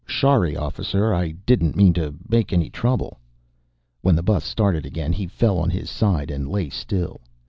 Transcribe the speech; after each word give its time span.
"Shorry, 0.07 0.57
officer, 0.57 1.13
I 1.13 1.29
didn't 1.45 1.75
mean 1.75 1.93
to 1.93 2.15
make 2.27 2.51
any 2.51 2.71
trouble." 2.71 3.19
When 4.01 4.15
the 4.15 4.23
bus 4.23 4.43
started 4.43 4.83
again, 4.83 5.13
he 5.13 5.27
fell 5.27 5.59
on 5.59 5.69
his 5.69 5.91
side 5.91 6.31
and 6.31 6.49
lay 6.49 6.69
still. 6.69 7.21